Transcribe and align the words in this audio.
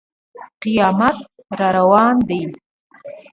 قیامت 0.61 1.17
را 1.59 1.69
روان 1.77 2.15
دی. 2.27 2.41